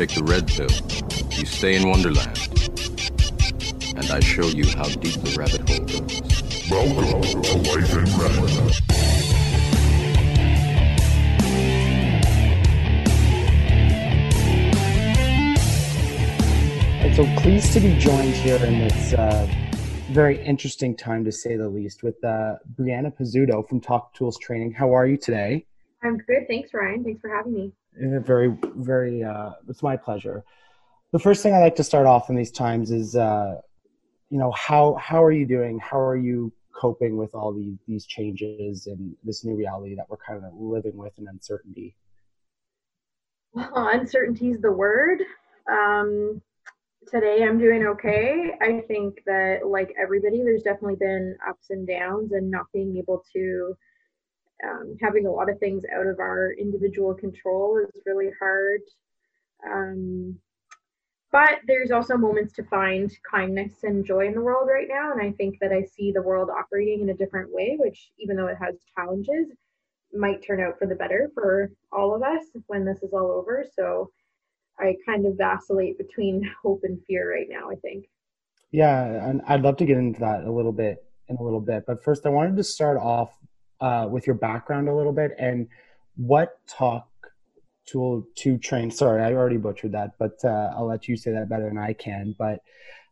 [0.00, 0.70] shake the red pill,
[1.38, 2.38] you stay in Wonderland.
[3.98, 6.22] And I show you how deep the rabbit hole goes.
[6.70, 8.34] Welcome to Life in Red.
[17.14, 19.46] So pleased to be joined here in this uh,
[20.12, 24.72] very interesting time, to say the least, with uh, Brianna Pizzuto from Talk Tools Training.
[24.72, 25.66] How are you today?
[26.02, 26.46] I'm good.
[26.48, 27.04] Thanks, Ryan.
[27.04, 27.74] Thanks for having me.
[27.94, 29.22] Very, very.
[29.24, 30.44] Uh, it's my pleasure.
[31.12, 33.60] The first thing I like to start off in these times is, uh,
[34.30, 35.78] you know, how how are you doing?
[35.78, 40.16] How are you coping with all these these changes and this new reality that we're
[40.16, 41.96] kind of living with and uncertainty?
[43.52, 45.22] Well, uncertainty is the word.
[45.70, 46.40] Um,
[47.08, 48.52] today I'm doing okay.
[48.60, 53.24] I think that, like everybody, there's definitely been ups and downs, and not being able
[53.32, 53.76] to
[54.64, 58.80] um, having a lot of things out of our individual control is really hard.
[59.66, 60.38] Um,
[61.32, 65.12] but there's also moments to find kindness and joy in the world right now.
[65.12, 68.36] And I think that I see the world operating in a different way, which, even
[68.36, 69.46] though it has challenges,
[70.12, 73.64] might turn out for the better for all of us when this is all over.
[73.76, 74.10] So
[74.78, 78.06] I kind of vacillate between hope and fear right now, I think.
[78.72, 81.84] Yeah, and I'd love to get into that a little bit in a little bit.
[81.86, 83.36] But first, I wanted to start off
[83.80, 85.68] uh, with your background a little bit and
[86.16, 87.08] what talk
[87.86, 88.90] tool to train.
[88.90, 91.92] Sorry, I already butchered that, but uh, I'll let you say that better than I
[91.92, 92.34] can.
[92.38, 92.60] But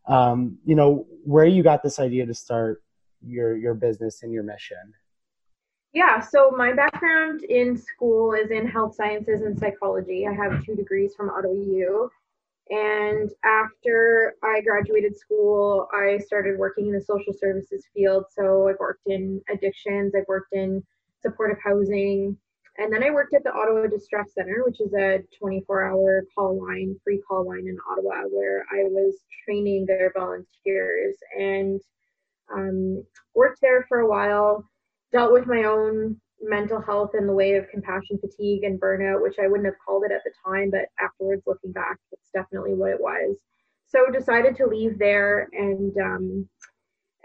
[0.07, 2.83] um, you know, where you got this idea to start
[3.21, 4.93] your your business and your mission.
[5.91, 10.27] Yeah, so my background in school is in health sciences and psychology.
[10.27, 12.11] I have two degrees from Ottawa U.
[12.69, 18.25] And after I graduated school, I started working in the social services field.
[18.29, 20.83] So I've worked in addictions, I've worked in
[21.21, 22.37] supportive housing,
[22.77, 26.65] and then I worked at the Ottawa Distress Center, which is a 24 hour call
[26.65, 31.81] line, free call line in Ottawa, where I was training their volunteers and
[32.53, 33.03] um,
[33.35, 34.69] worked there for a while
[35.11, 39.37] dealt with my own mental health in the way of compassion fatigue and burnout, which
[39.41, 42.91] I wouldn't have called it at the time, but afterwards looking back, it's definitely what
[42.91, 43.37] it was.
[43.87, 46.49] So decided to leave there and um,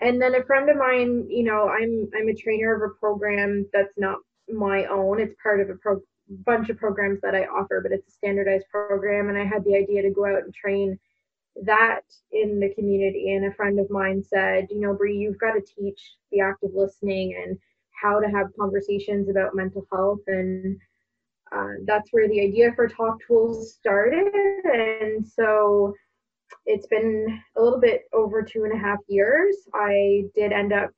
[0.01, 3.67] and then a friend of mine, you know, I'm I'm a trainer of a program
[3.73, 5.21] that's not my own.
[5.21, 8.67] It's part of a pro- bunch of programs that I offer, but it's a standardized
[8.71, 9.29] program.
[9.29, 10.99] And I had the idea to go out and train
[11.63, 12.03] that
[12.33, 13.35] in the community.
[13.35, 16.71] And a friend of mine said, you know, Bree, you've got to teach the active
[16.75, 17.59] listening and
[18.01, 20.79] how to have conversations about mental health and
[21.55, 24.27] uh, that's where the idea for talk tools started.
[24.65, 25.95] And so
[26.67, 29.57] it's been a little bit over two and a half years.
[29.75, 30.91] I did end up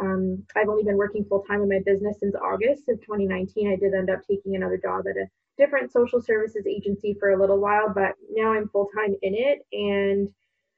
[0.00, 3.94] um, i've only been working full-time in my business since august of 2019 i did
[3.94, 5.26] end up taking another job at a
[5.56, 9.66] different social services agency for a little while but now i'm full-time in it.
[9.72, 10.28] And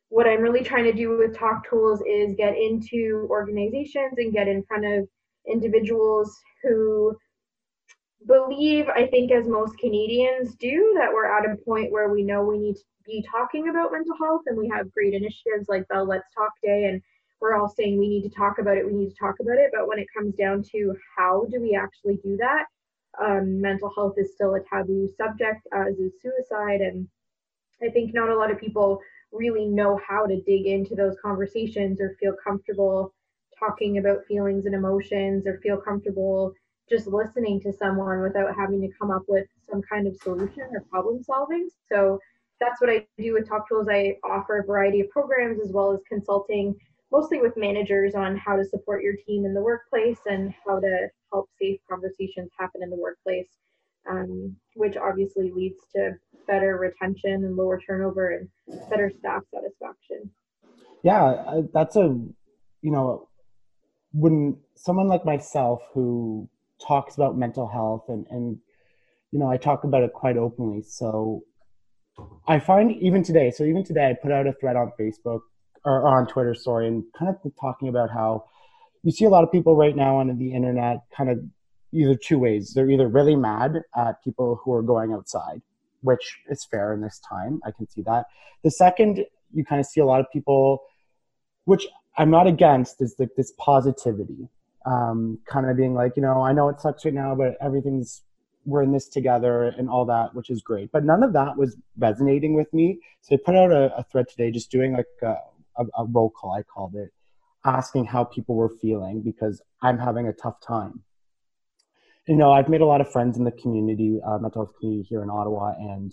[0.09, 4.49] what i'm really trying to do with talk tools is get into organizations and get
[4.49, 5.09] in front of
[5.47, 7.17] individuals who
[8.27, 12.45] believe, I think, as most Canadians do, that we're at a point where we know
[12.45, 16.07] we need to be talking about mental health and we have great initiatives like Bell
[16.07, 17.01] Let's Talk Day and
[17.41, 19.71] we're all saying we need to talk about it, we need to talk about it.
[19.73, 22.67] But when it comes down to how do we actually do that,
[23.21, 26.81] um, mental health is still a taboo subject, as is suicide.
[26.83, 27.09] And
[27.83, 29.01] I think not a lot of people
[29.33, 33.15] really know how to dig into those conversations or feel comfortable
[33.61, 36.55] talking about feelings and emotions or feel comfortable
[36.91, 40.85] just listening to someone without having to come up with some kind of solution or
[40.91, 41.69] problem solving.
[41.91, 42.19] So
[42.61, 43.87] that's what I do with Talk Tools.
[43.89, 46.75] I offer a variety of programs as well as consulting,
[47.13, 51.09] mostly with managers on how to support your team in the workplace and how to
[51.33, 53.49] help safe conversations happen in the workplace,
[54.11, 56.17] um, which obviously leads to
[56.49, 58.49] better retention and lower turnover and
[58.91, 60.29] better staff satisfaction.
[61.05, 62.19] Yeah, that's a
[62.83, 63.29] you know
[64.13, 66.49] when someone like myself who
[66.85, 68.59] talks about mental health and and
[69.31, 70.83] you know I talk about it quite openly.
[70.83, 71.45] So
[72.47, 75.41] I find even today, so even today I put out a thread on Facebook
[75.85, 78.45] or on Twitter, sorry, and kind of talking about how
[79.03, 81.39] you see a lot of people right now on the internet kind of
[81.93, 82.73] either two ways.
[82.75, 85.63] They're either really mad at people who are going outside,
[86.03, 87.61] which is fair in this time.
[87.65, 88.27] I can see that.
[88.63, 90.83] The second, you kind of see a lot of people,
[91.65, 91.87] which
[92.17, 94.49] I'm not against, is this positivity
[94.87, 98.23] um, kind of being like, you know, I know it sucks right now, but everything's
[98.67, 100.93] we're in this together and all that, which is great.
[100.93, 103.01] But none of that was resonating with me.
[103.23, 105.37] So I put out a, a thread today, just doing like a,
[105.77, 107.11] a, a roll call, I called it,
[107.65, 111.03] asking how people were feeling because I'm having a tough time.
[112.29, 115.09] You know, I've made a lot of friends in the community, uh, mental health community
[115.09, 116.13] here in Ottawa, and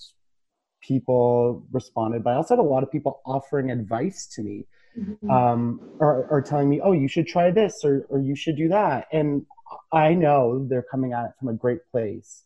[0.82, 4.66] people responded, but I also had a lot of people offering advice to me,
[4.98, 5.30] Mhm.
[5.32, 8.68] um, or, or telling me, "Oh, you should try this, or or you should do
[8.70, 9.46] that." And
[9.92, 12.44] I know they're coming at it from a great place,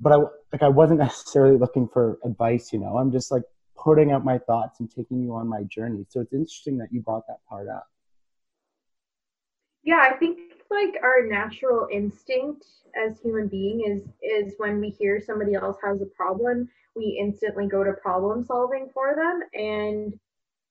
[0.00, 0.16] but I
[0.52, 2.72] like I wasn't necessarily looking for advice.
[2.72, 3.44] You know, I'm just like
[3.76, 6.06] putting out my thoughts and taking you on my journey.
[6.10, 7.86] So it's interesting that you brought that part up.
[9.82, 10.38] yeah i think
[10.70, 12.66] like our natural instinct
[13.06, 17.66] as human being is is when we hear somebody else has a problem we instantly
[17.66, 20.18] go to problem solving for them and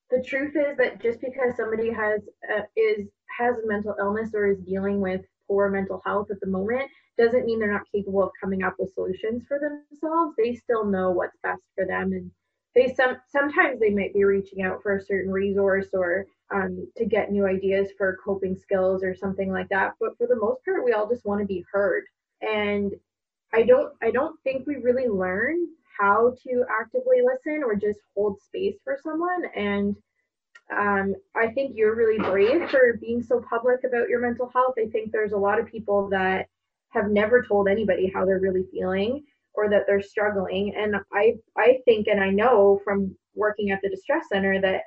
[0.10, 2.22] the truth is that just because somebody has
[2.54, 3.08] uh, is
[3.38, 7.46] has a mental illness or is dealing with poor mental health at the moment doesn't
[7.46, 10.36] mean they're not capable of coming up with solutions for themselves.
[10.38, 12.32] They still know what's best for them and
[12.76, 17.06] they some sometimes they might be reaching out for a certain resource or um, to
[17.06, 20.86] get new ideas for coping skills or something like that but for the most part
[20.86, 22.04] we all just want to be heard.
[22.42, 22.94] And
[23.54, 25.68] i don't i don't think we really learn
[25.98, 29.46] how to actively listen or just hold space for someone.
[29.56, 29.96] And
[30.78, 34.76] um, i think you're really brave for being so public about your mental health.
[34.78, 36.48] I think there's a lot of people that
[36.90, 39.24] have never told anybody how they're really feeling
[39.54, 40.76] or that they're struggling.
[40.76, 44.82] And i i think and i know from working at the distress center that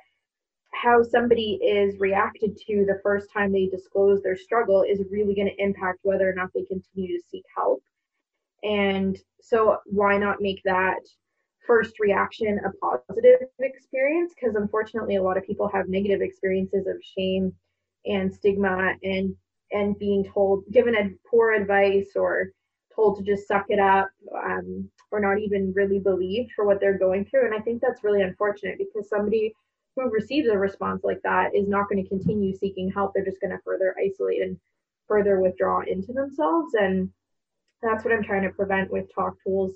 [0.73, 5.47] how somebody is reacted to the first time they disclose their struggle is really going
[5.47, 7.83] to impact whether or not they continue to seek help.
[8.63, 10.99] And so, why not make that
[11.65, 14.33] first reaction a positive experience?
[14.33, 17.53] Because unfortunately, a lot of people have negative experiences of shame
[18.05, 19.35] and stigma and
[19.71, 22.51] and being told, given a poor advice or
[22.93, 24.09] told to just suck it up
[24.43, 27.45] um, or not even really believed for what they're going through.
[27.45, 29.53] And I think that's really unfortunate because somebody
[29.95, 33.13] who receives a response like that is not going to continue seeking help.
[33.13, 34.57] They're just going to further isolate and
[35.07, 36.73] further withdraw into themselves.
[36.73, 37.09] And
[37.81, 39.73] that's what I'm trying to prevent with talk tools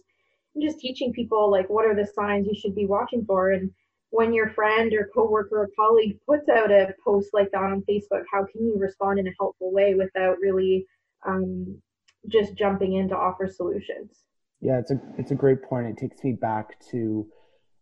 [0.54, 3.52] and just teaching people like what are the signs you should be watching for.
[3.52, 3.72] And
[4.10, 8.24] when your friend or coworker or colleague puts out a post like that on Facebook,
[8.31, 10.86] how can you respond in a helpful way without really
[11.28, 11.81] um,
[12.30, 14.24] just jumping in to offer solutions?
[14.62, 15.88] Yeah, it's a it's a great point.
[15.88, 17.28] It takes me back to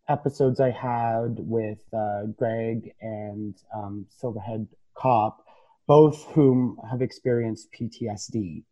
[0.10, 5.46] episodes I had with uh, Greg and um, Silverhead Cop,
[5.88, 8.64] both whom have experienced PTSD.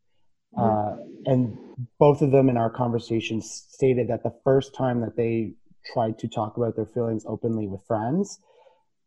[0.58, 1.58] Uh, and
[1.98, 5.54] both of them in our conversations stated that the first time that they
[5.94, 8.40] tried to talk about their feelings openly with friends,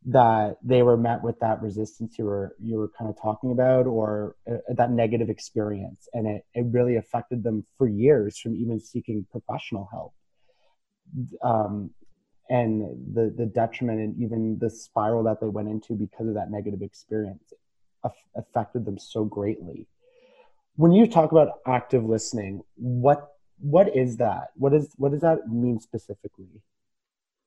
[0.07, 3.87] that they were met with that resistance you were you were kind of talking about,
[3.87, 8.81] or uh, that negative experience, and it it really affected them for years from even
[8.81, 10.13] seeking professional help.
[11.43, 11.91] Um,
[12.51, 12.83] and
[13.15, 16.83] the the detriment and even the spiral that they went into because of that negative
[16.83, 17.53] experience
[18.37, 19.87] affected them so greatly
[20.77, 23.31] when you talk about active listening what
[23.61, 24.49] what is that?
[24.57, 26.49] What is what does that mean specifically?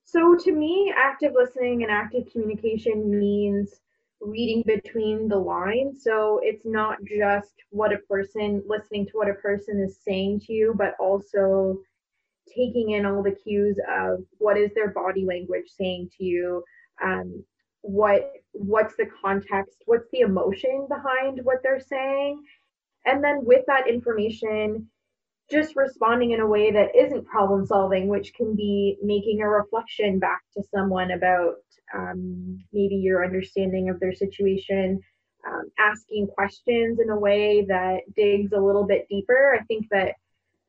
[0.03, 3.81] So to me active listening and active communication means
[4.21, 6.03] reading between the lines.
[6.03, 10.53] So it's not just what a person listening to what a person is saying to
[10.53, 11.77] you but also
[12.53, 16.63] taking in all the cues of what is their body language saying to you
[17.03, 17.43] um,
[17.81, 22.41] what what's the context what's the emotion behind what they're saying
[23.07, 24.87] and then with that information
[25.49, 30.19] just responding in a way that isn't problem solving which can be making a reflection
[30.19, 31.55] back to someone about
[31.95, 34.99] um, maybe your understanding of their situation
[35.47, 39.57] um, asking questions in a way that digs a little bit deeper.
[39.59, 40.15] I think that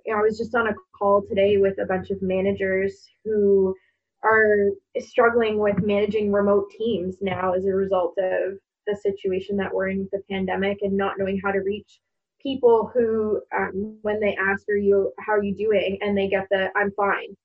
[0.06, 3.74] you know, I was just on a call today with a bunch of managers who
[4.22, 9.88] are struggling with managing remote teams now as a result of the situation that we're
[9.88, 12.00] in with the pandemic and not knowing how to reach
[12.42, 15.98] people who um, when they ask are you how are you doing?
[16.00, 17.36] and they get the i'm fine.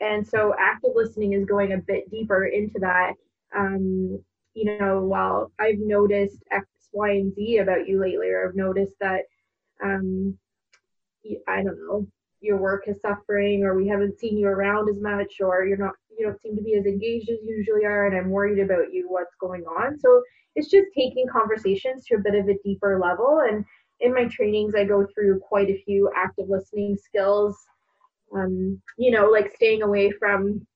[0.00, 3.14] And so active listening is going a bit deeper into that.
[3.56, 4.22] Um,
[4.54, 8.94] you know well, i've noticed x y and z about you lately or i've noticed
[9.00, 9.22] that
[9.82, 10.36] um,
[11.46, 12.06] I don't know,
[12.40, 15.94] your work is suffering or we haven't seen you around as much or you're not
[16.16, 18.92] you don't seem to be as engaged as you usually are and I'm worried about
[18.92, 19.98] you what's going on.
[19.98, 20.22] So
[20.56, 23.64] it's just taking conversations to a bit of a deeper level and
[24.00, 27.56] in my trainings I go through quite a few active listening skills.
[28.34, 30.66] Um, you know, like staying away from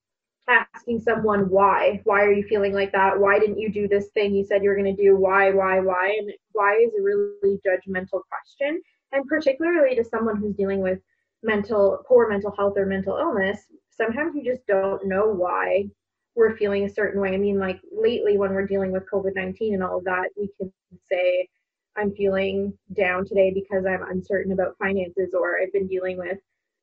[0.49, 2.01] asking someone why.
[2.05, 3.19] Why are you feeling like that?
[3.19, 5.17] Why didn't you do this thing you said you were going to do?
[5.17, 6.17] Why why why?
[6.19, 8.81] And why is a really judgmental question.
[9.13, 10.99] And particularly to someone who's dealing with
[11.43, 15.85] mental poor mental health or mental illness sometimes we just don't know why
[16.35, 17.35] we're feeling a certain way.
[17.35, 20.73] I mean like lately when we're dealing with covid-19 and all of that we can
[21.11, 21.49] say
[21.97, 26.39] i'm feeling down today because i'm uncertain about finances or i've been dealing with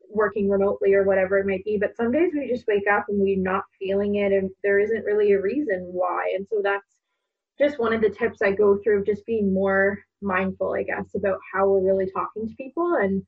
[0.09, 1.77] working remotely or whatever it might be.
[1.77, 5.05] But some days we just wake up and we're not feeling it, and there isn't
[5.05, 6.33] really a reason why.
[6.35, 6.97] And so that's
[7.59, 11.39] just one of the tips I go through just being more mindful, I guess, about
[11.53, 13.23] how we're really talking to people and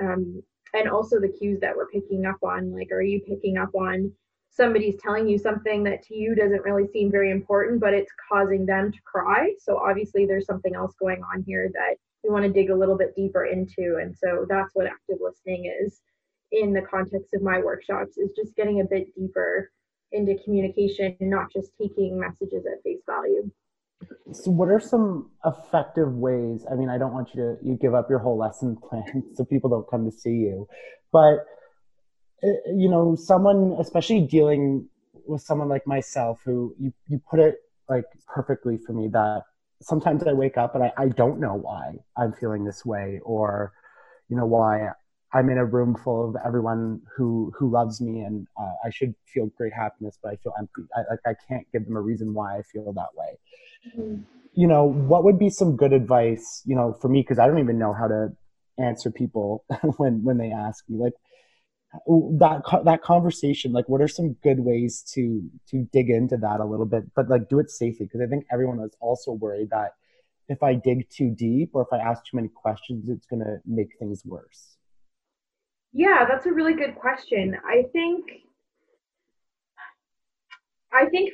[0.00, 0.42] um,
[0.74, 2.72] and also the cues that we're picking up on.
[2.72, 4.12] Like, are you picking up on
[4.56, 8.64] somebody's telling you something that to you doesn't really seem very important, but it's causing
[8.64, 9.52] them to cry?
[9.58, 12.96] So obviously, there's something else going on here that we want to dig a little
[12.96, 13.98] bit deeper into.
[14.00, 16.00] And so that's what active listening is
[16.52, 19.70] in the context of my workshops is just getting a bit deeper
[20.12, 23.50] into communication, and not just taking messages at face value.
[24.32, 26.64] So, what are some effective ways?
[26.70, 29.44] I mean, I don't want you to you give up your whole lesson plan so
[29.44, 30.68] people don't come to see you,
[31.12, 31.44] but
[32.42, 34.88] you know, someone, especially dealing
[35.26, 37.56] with someone like myself, who you you put it
[37.88, 39.42] like perfectly for me that
[39.82, 43.72] sometimes I wake up and I, I don't know why I'm feeling this way, or
[44.28, 44.90] you know why
[45.32, 49.14] I'm in a room full of everyone who who loves me and uh, I should
[49.26, 50.82] feel great happiness, but I feel empty.
[50.94, 53.38] I, like I can't give them a reason why I feel that way.
[53.98, 54.22] Mm-hmm.
[54.54, 56.62] You know, what would be some good advice?
[56.64, 58.32] You know, for me because I don't even know how to
[58.78, 59.64] answer people
[59.96, 61.14] when when they ask me like
[62.06, 66.64] that that conversation like what are some good ways to to dig into that a
[66.64, 69.92] little bit but like do it safely because i think everyone is also worried that
[70.48, 73.58] if i dig too deep or if i ask too many questions it's going to
[73.66, 74.76] make things worse
[75.96, 77.56] yeah, that's a really good question.
[77.66, 78.26] I think
[80.92, 81.32] I think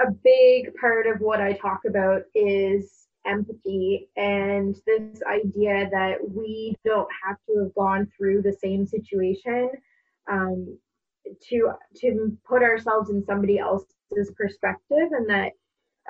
[0.00, 6.74] a big part of what I talk about is empathy and this idea that we
[6.82, 9.70] don't have to have gone through the same situation
[10.30, 10.78] um,
[11.48, 15.52] to to put ourselves in somebody else's perspective and that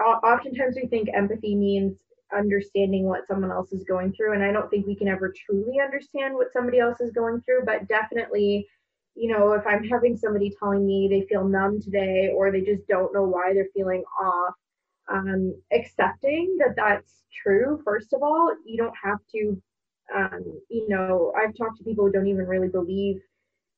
[0.00, 1.96] oftentimes we think empathy means
[2.36, 5.80] understanding what someone else is going through and i don't think we can ever truly
[5.80, 8.66] understand what somebody else is going through but definitely
[9.14, 12.86] you know if i'm having somebody telling me they feel numb today or they just
[12.88, 14.54] don't know why they're feeling off
[15.10, 19.60] um, accepting that that's true first of all you don't have to
[20.14, 23.20] um, you know i've talked to people who don't even really believe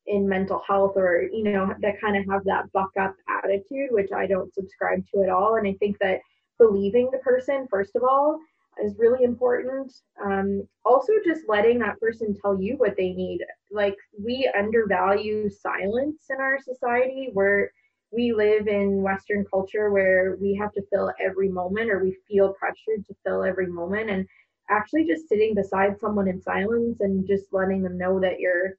[0.06, 4.10] in mental health or you know that kind of have that buck up attitude which
[4.12, 5.56] i don't subscribe to at all.
[5.56, 6.20] And i think that
[6.58, 8.38] believing the person first of all
[8.82, 9.92] is really important.
[10.24, 13.40] Um, also just letting that person tell you what they need.
[13.70, 17.30] Like we undervalue silence in our society.
[17.32, 17.70] Where
[18.12, 22.54] we live in western culture where we have to fill every moment or we feel
[22.54, 24.10] pressured to fill every moment.
[24.10, 24.26] And
[24.70, 28.76] actually just sitting beside someone in silence and just letting them know that you're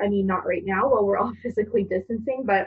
[0.00, 2.66] i mean not right now while we're all physically distancing but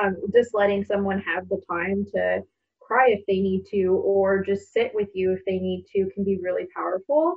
[0.00, 2.42] um, just letting someone have the time to
[2.80, 6.24] cry if they need to or just sit with you if they need to can
[6.24, 7.34] be really powerful.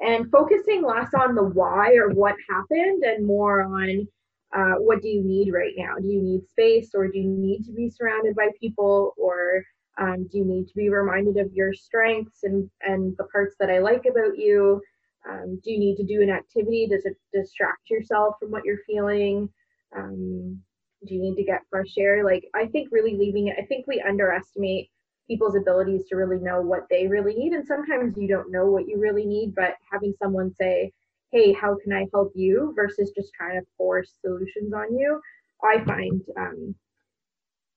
[0.00, 4.06] And focusing less on the why or what happened and more on
[4.54, 5.94] uh, what do you need right now?
[6.00, 9.64] Do you need space or do you need to be surrounded by people or
[9.98, 13.68] um, do you need to be reminded of your strengths and and the parts that
[13.70, 14.80] i like about you
[15.28, 16.88] um, do you need to do an activity?
[16.90, 19.48] Does it distract yourself from what you're feeling?
[19.96, 20.60] Um,
[21.06, 22.24] do you need to get fresh air?
[22.24, 24.88] Like i think really leaving it i think we underestimate
[25.28, 28.88] people's abilities to really know what they really need and sometimes you don't know what
[28.88, 30.92] you really need but having someone say
[31.30, 32.72] hey how can i help you?
[32.76, 35.20] versus just trying to force solutions on you
[35.64, 36.74] i find um,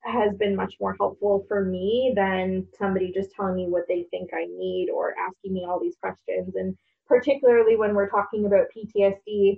[0.04, 4.30] has been much more helpful for me than somebody just telling me what they think
[4.34, 6.76] i need or asking me all these questions and
[7.08, 9.58] particularly when we're talking about ptsd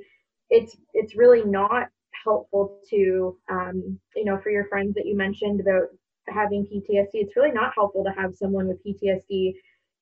[0.50, 1.88] it's it's really not
[2.24, 5.88] helpful to um, you know for your friends that you mentioned about
[6.28, 9.54] having PTSD it's really not helpful to have someone with PTSD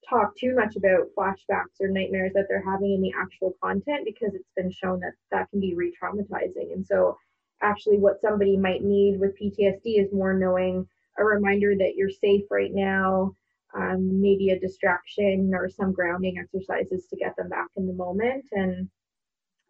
[0.08, 4.34] talk too much about flashbacks or nightmares that they're having in the actual content because
[4.36, 6.74] it's been shown that that can be re-traumatizing.
[6.74, 7.18] And so
[7.62, 10.88] actually what somebody might need with PTSD is more knowing
[11.18, 13.36] a reminder that you're safe right now
[13.76, 18.46] um, maybe a distraction or some grounding exercises to get them back in the moment.
[18.52, 18.90] And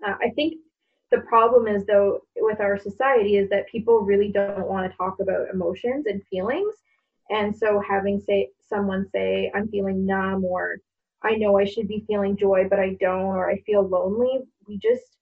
[0.05, 0.55] uh, I think
[1.11, 5.19] the problem is though with our society is that people really don't want to talk
[5.19, 6.73] about emotions and feelings.
[7.29, 10.77] And so having say someone say i'm feeling numb or
[11.23, 14.77] i know i should be feeling joy but i don't or i feel lonely we
[14.77, 15.17] just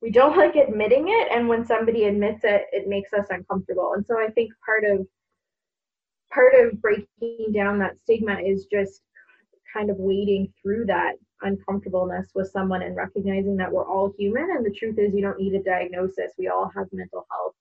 [0.00, 1.28] we don't like admitting it.
[1.30, 3.92] And when somebody admits it it makes us uncomfortable.
[3.94, 5.06] And so i think part of
[6.32, 9.02] part of breaking down that stigma is just
[9.72, 14.48] kind of wading through that uncomfortableness with someone and recognizing that we're all human.
[14.50, 16.32] And the truth is, you don't need a diagnosis.
[16.38, 17.54] We all have mental health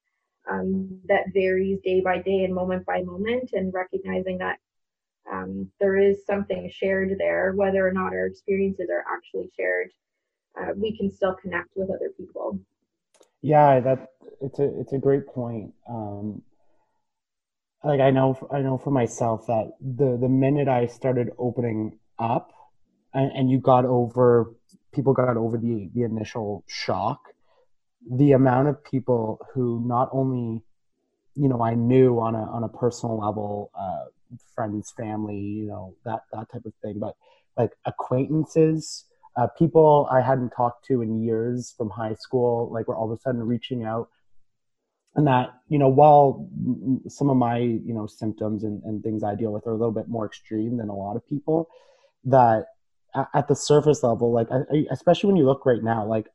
[0.50, 4.58] um, that varies day by day and moment by moment, and recognizing that
[5.32, 9.92] um, there is something shared there, whether or not our experiences are actually shared.
[10.60, 12.60] Uh, we can still connect with other people.
[13.42, 14.10] Yeah, that
[14.42, 15.74] it's a it's a great point.
[15.90, 16.42] Um,
[17.84, 22.52] like I know I know for myself that the the minute I started opening up,
[23.14, 24.54] and, and you got over
[24.94, 27.22] people got over the the initial shock,
[28.10, 30.62] the amount of people who not only
[31.36, 34.06] you know I knew on a on a personal level, uh,
[34.56, 37.16] friends, family, you know that that type of thing, but
[37.58, 42.96] like acquaintances uh, people I hadn't talked to in years from high school, like were
[42.96, 44.10] all of a sudden reaching out.
[45.16, 46.48] And that, you know, while
[47.08, 49.92] some of my, you know, symptoms and, and things I deal with are a little
[49.92, 51.68] bit more extreme than a lot of people,
[52.24, 52.68] that
[53.34, 56.28] at the surface level, like, I, especially when you look right now, like,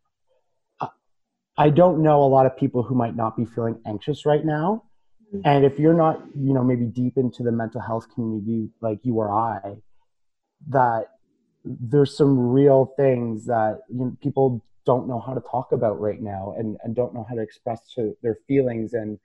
[1.58, 4.84] I don't know a lot of people who might not be feeling anxious right now.
[5.34, 5.48] Mm-hmm.
[5.48, 9.14] And if you're not, you know, maybe deep into the mental health community like you
[9.14, 9.76] or I,
[10.68, 11.06] that
[11.64, 16.22] there's some real things that you know, people don't know how to talk about right
[16.22, 19.18] now and, and don't know how to express to their feelings and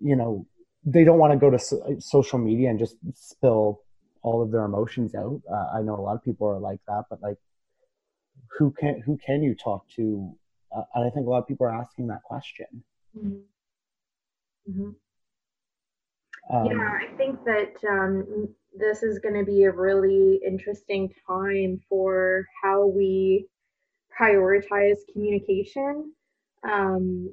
[0.00, 0.44] you know
[0.84, 3.82] they don't want to go to so- social media and just spill
[4.22, 7.04] all of their emotions out uh, i know a lot of people are like that
[7.10, 7.36] but like
[8.58, 10.34] who can who can you talk to
[10.74, 12.66] uh, and i think a lot of people are asking that question
[13.16, 13.38] mm-hmm.
[14.70, 16.56] Mm-hmm.
[16.56, 21.80] Um, yeah i think that um, this is going to be a really interesting time
[21.88, 23.46] for how we
[24.18, 26.12] prioritize communication.
[26.68, 27.32] Um,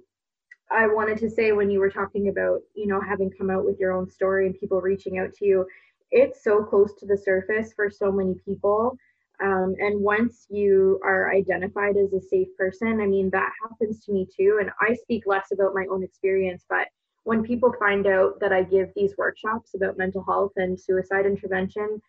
[0.71, 3.79] I wanted to say when you were talking about, you know, having come out with
[3.79, 5.65] your own story and people reaching out to you,
[6.11, 8.97] it's so close to the surface for so many people.
[9.43, 14.13] Um, and once you are identified as a safe person, I mean, that happens to
[14.13, 14.59] me too.
[14.61, 16.87] And I speak less about my own experience, but
[17.25, 21.99] when people find out that I give these workshops about mental health and suicide intervention,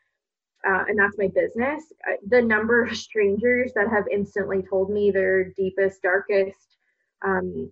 [0.69, 1.93] uh, and that's my business,
[2.29, 6.77] the number of strangers that have instantly told me their deepest, darkest,
[7.25, 7.71] um,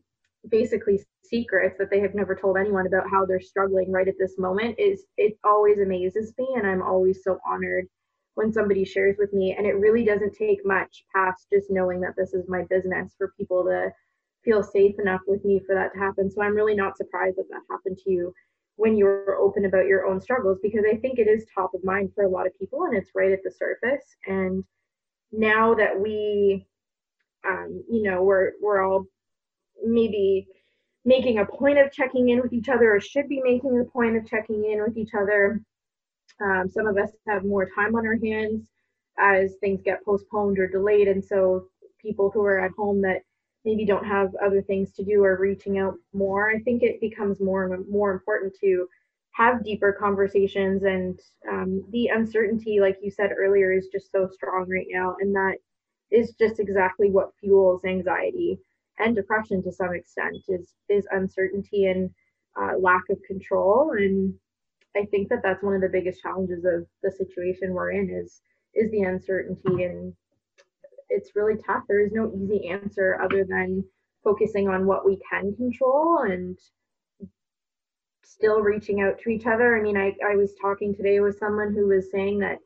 [0.49, 4.39] basically secrets that they have never told anyone about how they're struggling right at this
[4.39, 7.87] moment is it always amazes me and i'm always so honored
[8.35, 12.15] when somebody shares with me and it really doesn't take much past just knowing that
[12.17, 13.91] this is my business for people to
[14.45, 16.31] feel safe enough with me for that to happen.
[16.31, 18.35] So I'm really not surprised that that happened to you
[18.77, 22.11] when you're open about your own struggles because I think it is top of mind
[22.15, 24.05] for a lot of people and it's right at the surface.
[24.27, 24.65] And
[25.33, 26.67] now that we,
[27.47, 29.07] um, you know, we're we're all
[29.85, 30.47] maybe
[31.05, 34.17] making a point of checking in with each other or should be making a point
[34.17, 35.61] of checking in with each other.
[36.41, 38.63] Um, some of us have more time on our hands
[39.19, 41.69] as things get postponed or delayed, and so
[42.01, 43.23] people who are at home that
[43.65, 47.41] maybe don't have other things to do or reaching out more i think it becomes
[47.41, 48.87] more and more important to
[49.33, 51.19] have deeper conversations and
[51.51, 55.57] um, the uncertainty like you said earlier is just so strong right now and that
[56.11, 58.59] is just exactly what fuels anxiety
[58.99, 62.11] and depression to some extent is is uncertainty and
[62.61, 64.33] uh, lack of control and
[64.97, 68.41] i think that that's one of the biggest challenges of the situation we're in is
[68.75, 70.15] is the uncertainty and
[71.09, 71.85] it's really tough.
[71.89, 73.85] There is no easy answer other than
[74.23, 76.59] focusing on what we can control and
[78.25, 79.77] still reaching out to each other.
[79.77, 82.59] I mean, I, I was talking today with someone who was saying that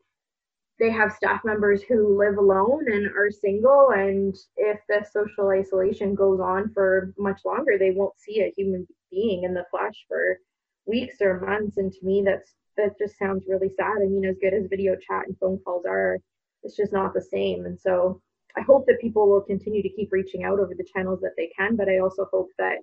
[0.79, 6.15] they have staff members who live alone and are single and if the social isolation
[6.15, 10.39] goes on for much longer they won't see a human being in the flesh for
[10.85, 14.37] weeks or months and to me that's that just sounds really sad i mean as
[14.41, 16.17] good as video chat and phone calls are
[16.63, 18.21] it's just not the same and so
[18.59, 21.49] I hope that people will continue to keep reaching out over the channels that they
[21.57, 22.79] can, but I also hope that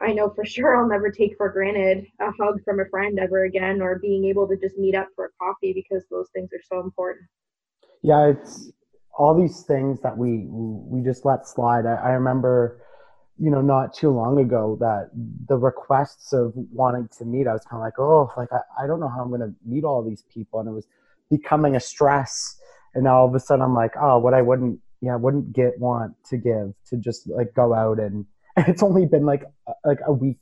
[0.00, 3.44] I know for sure I'll never take for granted a hug from a friend ever
[3.44, 6.62] again or being able to just meet up for a coffee because those things are
[6.62, 7.26] so important.
[8.02, 8.70] Yeah, it's
[9.18, 11.84] all these things that we we just let slide.
[11.84, 12.80] I, I remember,
[13.36, 15.10] you know, not too long ago that
[15.48, 18.86] the requests of wanting to meet, I was kind of like, oh, like I, I
[18.86, 20.86] don't know how I'm going to meet all these people, and it was
[21.28, 22.60] becoming a stress
[22.98, 25.78] and now all of a sudden I'm like, oh, what I wouldn't, yeah, wouldn't get
[25.78, 29.44] want to give to just like go out and, and it's only been like
[29.84, 30.40] like a week,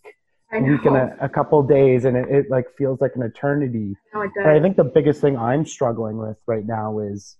[0.50, 3.94] a week and a, a couple days, and it, it, like feels like an eternity.
[4.14, 4.46] No, it does.
[4.46, 7.36] I think the biggest thing I'm struggling with right now is,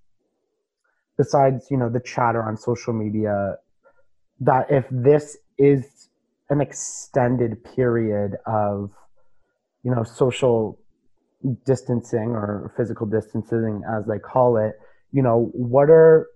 [1.17, 3.57] besides you know the chatter on social media,
[4.41, 6.11] that if this is
[6.51, 8.91] an extended period of,
[9.83, 10.79] you know, social
[11.65, 14.75] distancing or physical distancing as they call it
[15.13, 16.29] you know, what are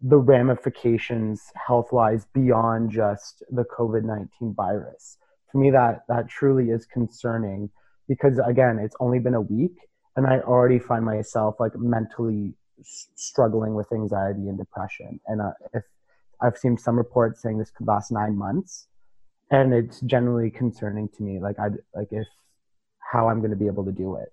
[0.00, 5.18] the ramifications health wise beyond just the COVID 19 virus?
[5.50, 7.70] For me, that, that truly is concerning
[8.06, 9.76] because, again, it's only been a week
[10.16, 15.20] and I already find myself like mentally struggling with anxiety and depression.
[15.26, 15.84] And uh, if
[16.40, 18.88] I've seen some reports saying this could last nine months,
[19.50, 21.40] and it's generally concerning to me.
[21.40, 22.26] Like I like if
[23.12, 24.32] how I'm going to be able to do it.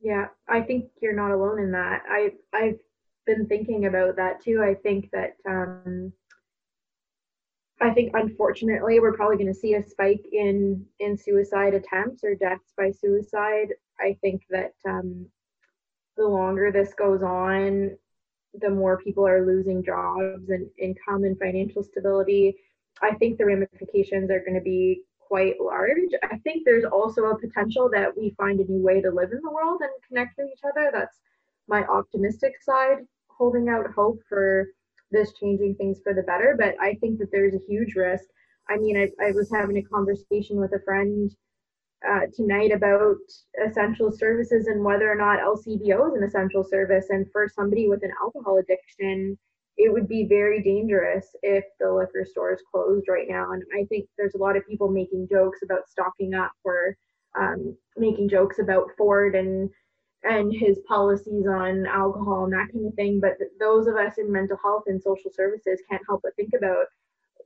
[0.00, 2.02] Yeah, I think you're not alone in that.
[2.08, 2.78] I I've
[3.26, 4.62] been thinking about that too.
[4.62, 6.12] I think that um,
[7.80, 12.34] I think unfortunately we're probably going to see a spike in in suicide attempts or
[12.34, 13.68] deaths by suicide.
[14.00, 15.26] I think that um,
[16.16, 17.96] the longer this goes on,
[18.54, 22.56] the more people are losing jobs and income and financial stability.
[23.02, 26.12] I think the ramifications are going to be quite large.
[26.24, 29.40] I think there's also a potential that we find a new way to live in
[29.42, 30.90] the world and connect with each other.
[30.92, 31.18] That's
[31.68, 34.66] my optimistic side, holding out hope for
[35.10, 36.56] this changing things for the better.
[36.58, 38.24] But I think that there's a huge risk.
[38.68, 41.30] I mean, I, I was having a conversation with a friend
[42.08, 43.16] uh, tonight about
[43.66, 47.06] essential services and whether or not LCBO is an essential service.
[47.10, 49.38] And for somebody with an alcohol addiction,
[49.76, 53.52] it would be very dangerous if the liquor store is closed right now.
[53.52, 56.96] And I think there's a lot of people making jokes about stocking up or
[57.38, 59.70] um, making jokes about Ford and
[60.22, 63.20] and his policies on alcohol and that kind of thing.
[63.20, 66.50] But th- those of us in mental health and social services can't help but think
[66.56, 66.86] about,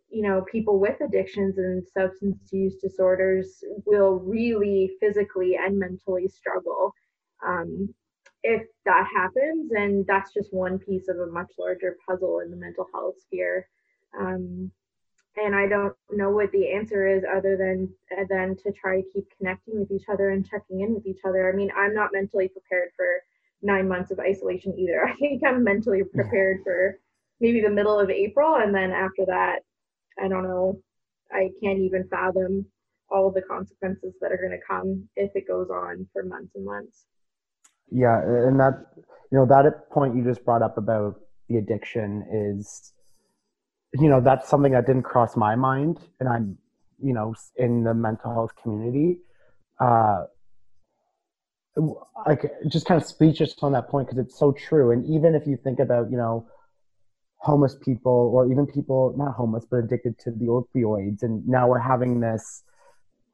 [0.08, 6.94] you know, people with addictions and substance use disorders will really physically and mentally struggle.
[7.46, 7.92] Um,
[8.42, 12.56] if that happens, and that's just one piece of a much larger puzzle in the
[12.56, 13.68] mental health sphere.
[14.18, 14.70] Um,
[15.36, 19.06] and I don't know what the answer is other than uh, than to try to
[19.12, 21.50] keep connecting with each other and checking in with each other.
[21.50, 23.06] I mean, I'm not mentally prepared for
[23.62, 25.04] nine months of isolation either.
[25.08, 26.98] I think I'm mentally prepared for
[27.40, 29.60] maybe the middle of April, and then after that,
[30.22, 30.80] I don't know.
[31.32, 32.66] I can't even fathom
[33.08, 36.64] all the consequences that are going to come if it goes on for months and
[36.64, 37.06] months.
[37.90, 38.86] Yeah, and that
[39.32, 41.16] you know that point you just brought up about
[41.48, 42.92] the addiction is
[43.94, 46.56] you know that's something that didn't cross my mind and i'm
[47.02, 49.18] you know in the mental health community.
[49.80, 50.24] Uh
[52.26, 55.46] like just kind of speechless on that point because it's so true and even if
[55.46, 56.46] you think about you know
[57.38, 61.78] homeless people or even people not homeless but addicted to the opioids and now we're
[61.78, 62.62] having this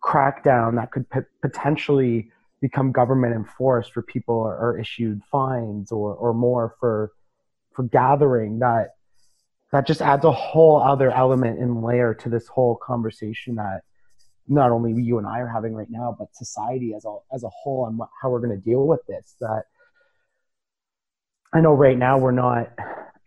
[0.02, 6.14] crackdown that could p- potentially become government enforced for people are, are issued fines or
[6.14, 7.12] or more for
[7.74, 8.94] for gathering that
[9.72, 13.82] that just adds a whole other element and layer to this whole conversation that
[14.48, 17.48] not only you and I are having right now, but society as a as a
[17.48, 19.36] whole and how we're going to deal with this.
[19.40, 19.64] That
[21.52, 22.72] I know right now we're not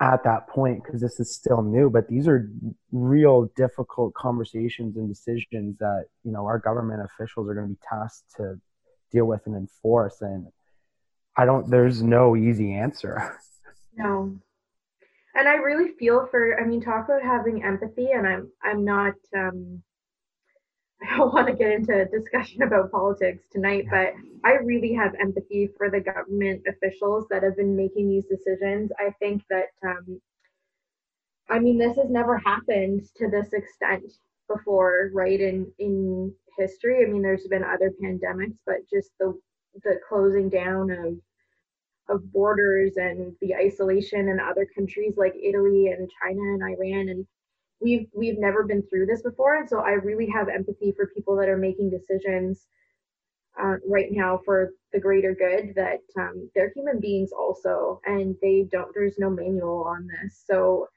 [0.02, 2.50] at that point because this is still new, but these are
[2.92, 7.80] real difficult conversations and decisions that you know our government officials are going to be
[7.88, 8.60] tasked to
[9.12, 10.22] deal with and enforce.
[10.22, 10.48] And
[11.38, 11.70] I don't.
[11.70, 13.40] There's no easy answer.
[13.96, 14.40] No,
[15.36, 19.14] and I really feel for I mean talk about having empathy and I'm I'm not
[19.36, 19.82] um
[21.02, 25.16] I don't want to get into a discussion about politics tonight, but I really have
[25.18, 28.92] empathy for the government officials that have been making these decisions.
[29.00, 30.22] I think that um
[31.50, 34.12] I mean this has never happened to this extent
[34.48, 35.40] before, right?
[35.40, 37.04] In in history.
[37.04, 39.40] I mean there's been other pandemics, but just the
[39.84, 41.16] the closing down of
[42.10, 47.10] of borders and the isolation in other countries like Italy and China and Iran.
[47.10, 47.26] And
[47.80, 49.58] we've we've never been through this before.
[49.58, 52.68] And so I really have empathy for people that are making decisions
[53.62, 58.68] uh, right now for the greater good that um, they're human beings also and they
[58.72, 60.44] don't there's no manual on this.
[60.46, 60.88] So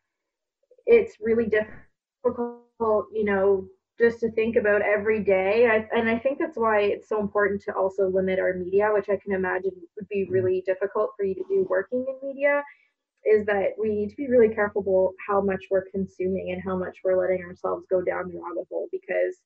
[0.86, 3.66] it's really difficult you know
[3.98, 5.68] just to think about every day.
[5.68, 9.08] I, and I think that's why it's so important to also limit our media, which
[9.08, 10.32] I can imagine would be mm-hmm.
[10.32, 12.62] really difficult for you to do working in media.
[13.24, 16.76] Is that we need to be really careful about how much we're consuming and how
[16.76, 18.88] much we're letting ourselves go down the rabbit hole.
[18.90, 19.36] Because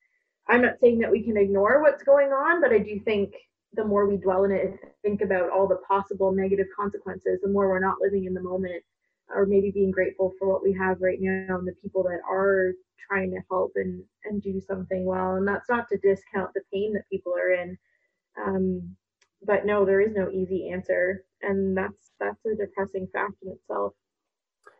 [0.48, 3.34] I'm not saying that we can ignore what's going on, but I do think
[3.74, 7.50] the more we dwell in it and think about all the possible negative consequences, the
[7.50, 8.82] more we're not living in the moment
[9.34, 12.72] or maybe being grateful for what we have right now and the people that are
[13.08, 15.36] trying to help and and do something well.
[15.36, 17.78] And that's not to discount the pain that people are in.
[18.44, 18.96] Um,
[19.42, 21.24] but no there is no easy answer.
[21.42, 23.92] And that's that's a depressing fact in itself.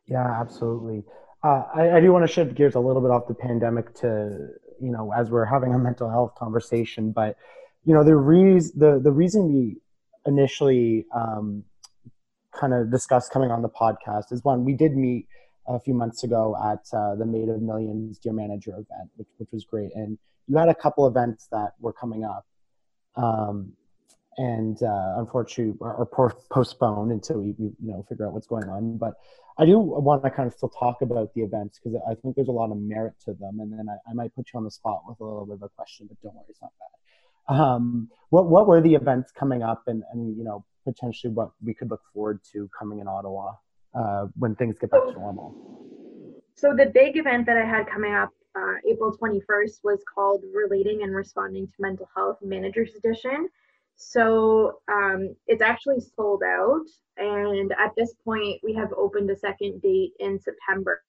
[0.07, 1.05] Yeah absolutely.
[1.43, 4.49] Uh, I, I do want to shift gears a little bit off the pandemic to
[4.81, 7.37] you know as we're having a mental health conversation but
[7.85, 9.77] you know the reason the the reason we
[10.27, 11.65] initially um,
[12.57, 15.27] kind of discussed coming on the podcast is one we did meet
[15.69, 19.49] a few months ago at uh, the Made of Millions Dear Manager event, which, which
[19.53, 19.91] was great.
[19.95, 22.47] And you had a couple events that were coming up.
[23.17, 23.73] Um,
[24.39, 28.99] and uh, unfortunately are, are postponed until we, you know figure out what's going on.
[28.99, 29.15] But
[29.59, 32.49] I do want to kind of still talk about the events because I think there's
[32.49, 34.71] a lot of merit to them, and then I, I, might put you on the
[34.71, 36.89] spot with a little bit of a question, but don't worry, it's not bad.
[37.49, 41.75] Um, what what were the events coming up, and and you know potentially what we
[41.75, 43.55] could look forward to coming in Ottawa
[43.95, 45.55] uh, when things get back to normal?
[46.55, 51.03] So the big event that I had coming up uh, April 21st was called Relating
[51.03, 53.49] and Responding to Mental Health Managers Edition.
[53.97, 56.87] So um, it's actually sold out.
[57.19, 61.03] And at this point, we have opened a second date in September.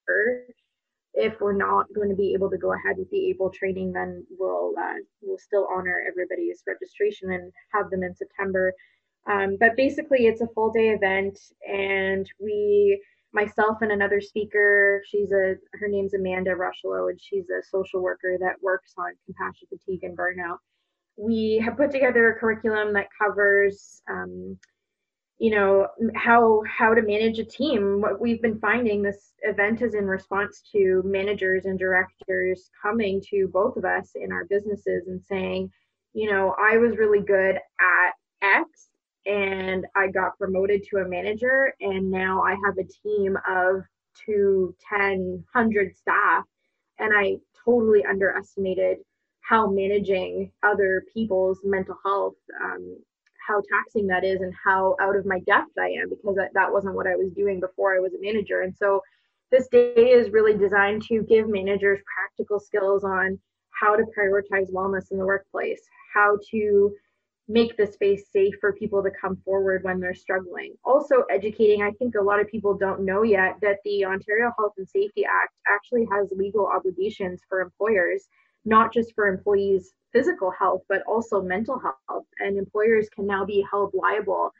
[1.20, 4.26] If we're not going to be able to go ahead with the April training, then
[4.38, 8.74] we'll uh, we'll still honor everybody's registration and have them in September.
[9.30, 13.02] Um, but basically, it's a full day event, and we,
[13.34, 18.38] myself and another speaker, she's a her name's Amanda Rushlow, and she's a social worker
[18.40, 20.60] that works on compassion fatigue and burnout
[21.18, 24.58] we have put together a curriculum that covers um,
[25.40, 28.02] you know how how to manage a team.
[28.02, 33.48] What we've been finding this event is in response to managers and directors coming to
[33.54, 35.72] both of us in our businesses and saying
[36.14, 38.90] you know i was really good at x
[39.26, 43.82] and i got promoted to a manager and now i have a team of
[44.26, 46.44] two ten hundred staff.
[47.00, 48.98] And i totally underestimated
[49.42, 52.98] how managing other people's mental health um,
[53.48, 56.72] how taxing that is and how out of my depth i am because that, that
[56.72, 59.02] wasn't what i was doing before i was a manager and so
[59.52, 63.40] this day is really designed to give managers practical skills on
[63.72, 65.82] how to prioritize wellness in the workplace
[66.14, 66.92] how to
[67.50, 70.74] make the space safe for people to come forward when they're struggling.
[70.84, 74.74] Also, educating, I think a lot of people don't know yet that the Ontario Health
[74.78, 78.28] and Safety Act actually has legal obligations for employers
[78.68, 82.26] not just for employees' physical health, but also mental health.
[82.40, 84.52] And employers can now be held liable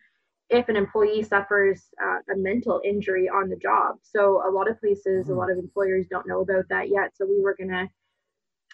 [0.50, 3.98] if an employee suffers uh, a mental injury on the job.
[4.02, 5.34] So a lot of places, mm-hmm.
[5.34, 7.12] a lot of employers don't know about that yet.
[7.16, 7.90] So we were going to,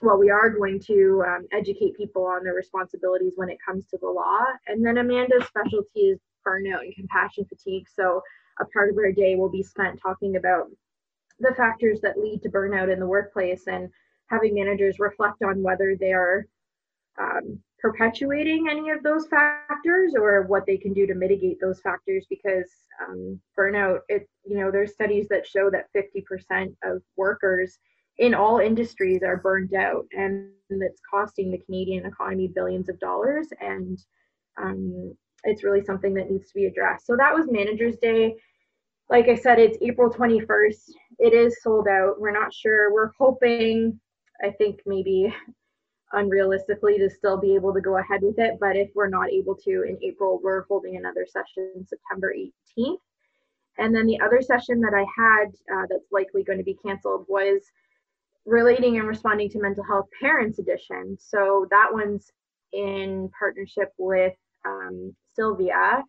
[0.01, 3.97] well, we are going to um, educate people on their responsibilities when it comes to
[3.99, 4.43] the law.
[4.67, 7.87] And then Amanda's specialty is burnout and compassion fatigue.
[7.93, 8.21] So
[8.59, 10.67] a part of our day will be spent talking about
[11.39, 13.89] the factors that lead to burnout in the workplace and
[14.27, 16.45] having managers reflect on whether they are
[17.19, 22.25] um, perpetuating any of those factors or what they can do to mitigate those factors
[22.29, 22.71] because
[23.01, 27.77] um, burnout it you know there's studies that show that 50% of workers
[28.19, 33.47] in all industries are burned out and it's costing the canadian economy billions of dollars
[33.59, 33.99] and
[34.61, 37.05] um, it's really something that needs to be addressed.
[37.05, 38.35] So that was managers day.
[39.09, 42.19] Like i said it's april 21st it is sold out.
[42.19, 42.93] We're not sure.
[42.93, 43.99] We're hoping
[44.43, 45.33] I think maybe
[46.13, 48.57] unrealistically to still be able to go ahead with it.
[48.59, 52.33] But if we're not able to in April, we're holding another session September
[52.77, 52.97] 18th.
[53.77, 57.25] And then the other session that I had uh, that's likely going to be canceled
[57.27, 57.61] was
[58.45, 61.17] relating and responding to mental health parents edition.
[61.19, 62.31] So that one's
[62.71, 64.33] in partnership with
[64.65, 66.03] um, Sylvia.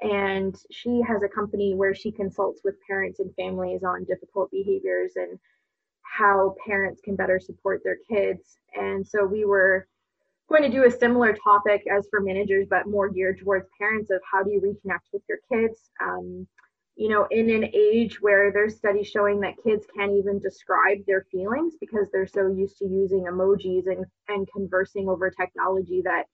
[0.00, 5.12] And she has a company where she consults with parents and families on difficult behaviors
[5.16, 5.38] and
[6.16, 8.58] how parents can better support their kids.
[8.74, 9.86] And so we were
[10.48, 14.20] going to do a similar topic as for managers, but more geared towards parents of
[14.30, 15.90] how do you reconnect with your kids.
[16.02, 16.46] Um,
[16.96, 21.26] you know, in an age where there's studies showing that kids can't even describe their
[21.30, 26.24] feelings because they're so used to using emojis and, and conversing over technology that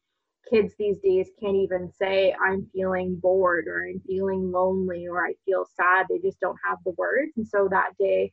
[0.48, 5.34] kids these days can't even say, I'm feeling bored or I'm feeling lonely or I
[5.44, 6.06] feel sad.
[6.08, 7.32] They just don't have the words.
[7.36, 8.32] And so that day,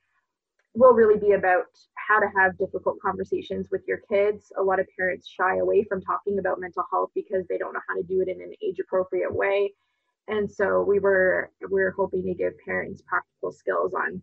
[0.74, 4.52] will really be about how to have difficult conversations with your kids.
[4.58, 7.82] A lot of parents shy away from talking about mental health because they don't know
[7.88, 9.74] how to do it in an age appropriate way.
[10.28, 14.22] And so we were we are hoping to give parents practical skills on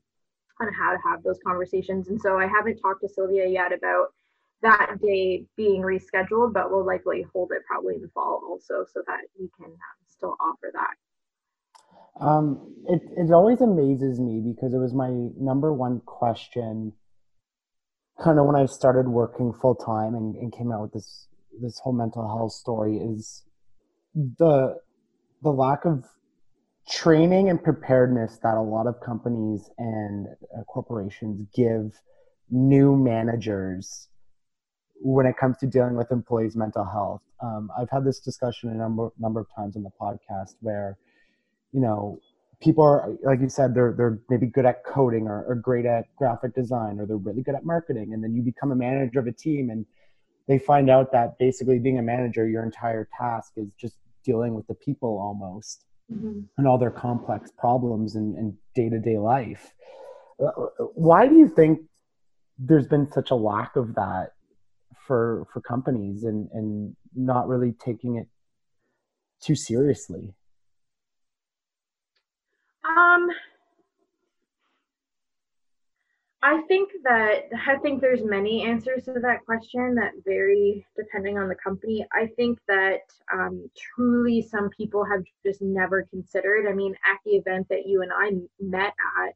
[0.60, 2.08] on how to have those conversations.
[2.08, 4.08] And so I haven't talked to Sylvia yet about
[4.62, 9.02] that day being rescheduled, but we'll likely hold it probably in the fall also so
[9.06, 10.94] that we can um, still offer that.
[12.20, 16.92] Um, it it always amazes me because it was my number one question.
[18.20, 21.28] Kind of when I started working full time and, and came out with this
[21.60, 23.44] this whole mental health story is
[24.14, 24.76] the
[25.42, 26.04] the lack of
[26.88, 30.26] training and preparedness that a lot of companies and
[30.56, 31.92] uh, corporations give
[32.50, 34.08] new managers
[35.00, 37.20] when it comes to dealing with employees' mental health.
[37.40, 40.98] Um, I've had this discussion a number number of times on the podcast where
[41.72, 42.20] you know,
[42.60, 46.04] people are like you said, they're they're maybe good at coding or, or great at
[46.16, 49.26] graphic design or they're really good at marketing, and then you become a manager of
[49.26, 49.86] a team and
[50.46, 54.66] they find out that basically being a manager, your entire task is just dealing with
[54.66, 56.40] the people almost Mm-hmm.
[56.56, 59.74] and all their complex problems in, in day-to-day life.
[60.42, 60.52] Uh,
[60.94, 61.80] why do you think
[62.58, 64.32] there's been such a lack of that
[65.06, 68.26] for for companies and and not really taking it
[69.42, 70.32] too seriously
[72.84, 73.28] Um,
[76.40, 81.48] I think that I think there's many answers to that question that vary depending on
[81.48, 82.06] the company.
[82.12, 83.00] I think that
[83.32, 86.68] um, truly some people have just never considered.
[86.68, 89.34] I mean, at the event that you and I met at,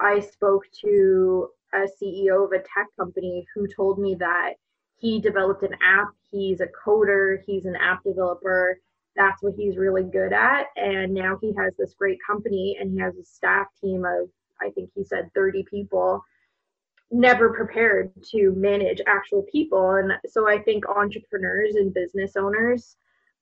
[0.00, 4.54] I spoke to a CEO of a tech company who told me that
[4.96, 6.08] he developed an app.
[6.30, 7.42] He's a coder.
[7.46, 8.78] He's an app developer.
[9.20, 10.68] That's what he's really good at.
[10.76, 14.30] And now he has this great company and he has a staff team of,
[14.62, 16.24] I think he said 30 people,
[17.10, 19.96] never prepared to manage actual people.
[19.96, 22.96] And so I think entrepreneurs and business owners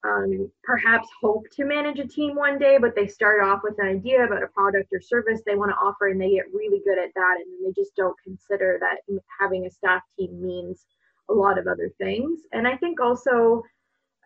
[0.05, 3.87] um, perhaps hope to manage a team one day, but they start off with an
[3.87, 6.99] idea about a product or service they want to offer and they get really good
[6.99, 7.37] at that.
[7.41, 10.87] And they just don't consider that having a staff team means
[11.31, 12.41] a lot of other things.
[12.53, 13.63] And I think also,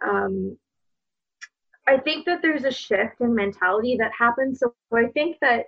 [0.03, 0.57] um,
[1.89, 4.61] I think that there's a shift in mentality that happens.
[4.61, 5.67] So I think that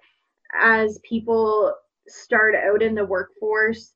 [0.61, 1.75] as people
[2.07, 3.95] start out in the workforce,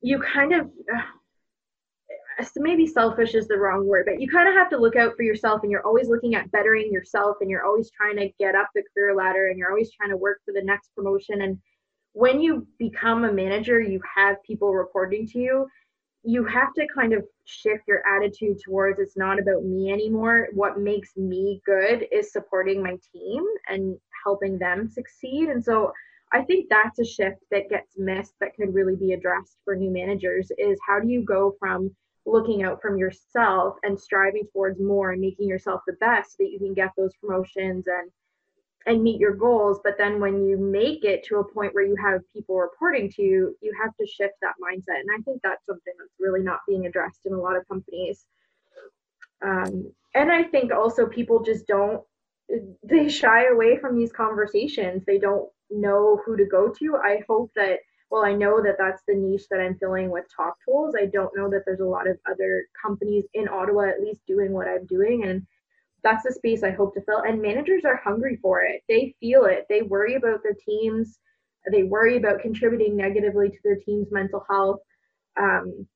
[0.00, 4.70] you kind of uh, maybe selfish is the wrong word, but you kind of have
[4.70, 7.90] to look out for yourself and you're always looking at bettering yourself and you're always
[7.90, 10.62] trying to get up the career ladder and you're always trying to work for the
[10.64, 11.42] next promotion.
[11.42, 11.58] And
[12.12, 15.66] when you become a manager, you have people reporting to you.
[16.24, 20.48] You have to kind of shift your attitude towards it's not about me anymore.
[20.52, 25.50] What makes me good is supporting my team and helping them succeed.
[25.50, 25.92] And so
[26.32, 29.90] I think that's a shift that gets missed that could really be addressed for new
[29.90, 31.94] managers is how do you go from
[32.26, 36.50] looking out from yourself and striving towards more and making yourself the best so that
[36.50, 38.10] you can get those promotions and
[38.86, 41.96] and meet your goals but then when you make it to a point where you
[41.96, 45.00] have people reporting to you you have to shift that mindset.
[45.00, 48.26] And i think that's something that's really not being addressed in a lot of companies.
[49.44, 52.02] Um, and i think also people just don't
[52.82, 55.04] they shy away from these conversations.
[55.06, 56.96] They don't know who to go to.
[56.96, 57.78] I hope that
[58.10, 60.94] well i know that that's the niche that i'm filling with talk tools.
[61.00, 64.52] I don't know that there's a lot of other companies in ottawa at least doing
[64.52, 65.24] what i'm doing.
[65.24, 65.46] And
[66.04, 67.22] that's the space i hope to fill.
[67.22, 68.82] And managers are hungry for it.
[68.88, 69.66] They feel it.
[69.68, 71.18] They worry about their teams.
[71.72, 74.80] They worry about contributing negatively to their team's mental health.
[75.40, 75.86] Um,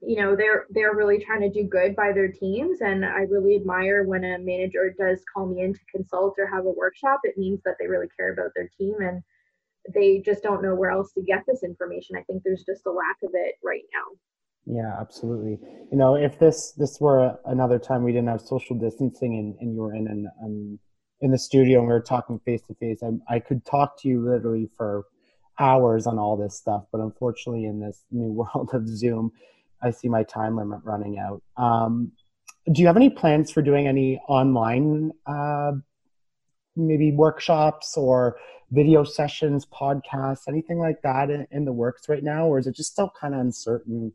[0.00, 2.80] you know they're they're really trying to do good by their teams.
[2.80, 6.66] And i really admire when a manager does call me in to consult or have
[6.66, 7.20] a workshop.
[7.24, 9.22] It means that they really care about their team and
[9.94, 12.16] they just don't know where else to get this information.
[12.16, 14.16] I think there's just a lack of it right now
[14.66, 15.58] yeah absolutely
[15.90, 19.74] you know if this this were another time we didn't have social distancing and, and
[19.74, 20.78] you were in an um,
[21.20, 24.24] in the studio and we were talking face to face i could talk to you
[24.24, 25.04] literally for
[25.58, 29.30] hours on all this stuff but unfortunately in this new world of zoom
[29.84, 31.42] I see my time limit running out.
[31.56, 32.12] Um,
[32.72, 35.72] do you have any plans for doing any online, uh,
[36.74, 38.36] maybe workshops or
[38.70, 42.74] video sessions, podcasts, anything like that in, in the works right now, or is it
[42.74, 44.12] just still kind of uncertain?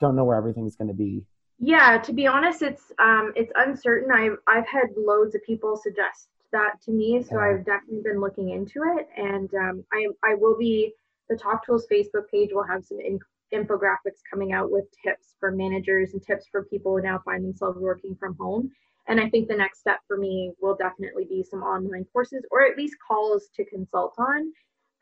[0.00, 1.24] Don't know where everything's going to be.
[1.58, 4.10] Yeah, to be honest, it's um, it's uncertain.
[4.10, 7.44] I've I've had loads of people suggest that to me, so yeah.
[7.44, 10.94] I've definitely been looking into it, and um, I I will be
[11.28, 13.18] the Talk Tools Facebook page will have some in,
[13.54, 17.78] infographics coming out with tips for managers and tips for people who now find themselves
[17.78, 18.70] working from home.
[19.08, 22.62] And I think the next step for me will definitely be some online courses or
[22.62, 24.52] at least calls to consult on,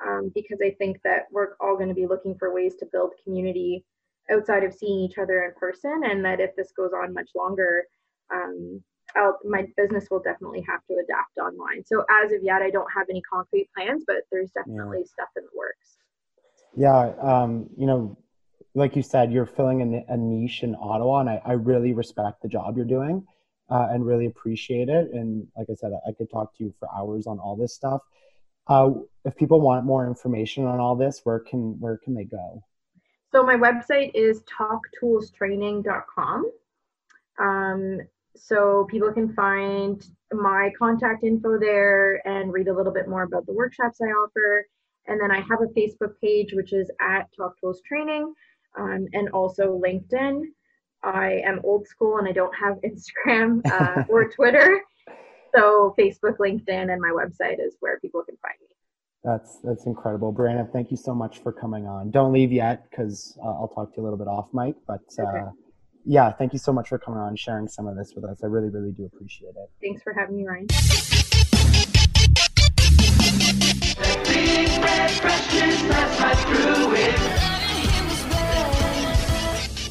[0.06, 3.12] um, because I think that we're all going to be looking for ways to build
[3.22, 3.84] community
[4.30, 6.02] outside of seeing each other in person.
[6.04, 7.84] And that if this goes on much longer,
[8.32, 8.82] um,
[9.16, 11.84] I'll, my business will definitely have to adapt online.
[11.86, 15.12] So as of yet, I don't have any concrete plans, but there's definitely yeah.
[15.12, 15.96] stuff in the works.
[16.76, 18.18] Yeah, um, you know,
[18.74, 22.42] like you said, you're filling a, a niche in Ottawa, and I, I, really respect
[22.42, 23.26] the job you're doing
[23.70, 25.10] uh, and really appreciate it.
[25.12, 27.74] And like I said, I, I could talk to you for hours on all this
[27.74, 28.02] stuff.
[28.66, 28.90] Uh,
[29.24, 32.62] if people want more information on all this, where can where can they go?
[33.32, 36.50] So my website is talktoolstraining.com.
[37.38, 38.00] Um,
[38.36, 43.46] so people can find my contact info there and read a little bit more about
[43.46, 44.66] the workshops I offer.
[45.06, 48.32] And then I have a Facebook page, which is at Talk Tools Training
[48.78, 50.42] um, and also LinkedIn.
[51.02, 54.80] I am old school and I don't have Instagram uh, or Twitter.
[55.54, 58.77] So Facebook, LinkedIn, and my website is where people can find me.
[59.24, 60.70] That's that's incredible, Brianna.
[60.72, 62.10] Thank you so much for coming on.
[62.10, 64.76] Don't leave yet because uh, I'll talk to you a little bit off mic.
[64.86, 65.50] But uh,
[66.04, 68.44] yeah, thank you so much for coming on sharing some of this with us.
[68.44, 69.70] I really, really do appreciate it.
[69.82, 70.66] Thanks for having me, Ryan.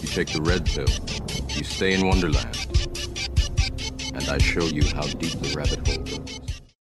[0.02, 0.88] You take the red pill,
[1.56, 2.58] you stay in Wonderland,
[4.16, 6.47] and I show you how deep the rabbit hole goes.